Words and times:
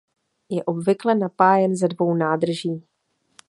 Je 0.49 0.63
obvykle 0.63 1.15
napájen 1.15 1.75
ze 1.75 1.87
dvou 1.87 2.13
nádrží. 2.13 2.83